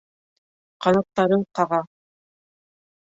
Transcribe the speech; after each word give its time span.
Ҡанаттарын 0.85 1.45
ҡаға. 1.59 1.83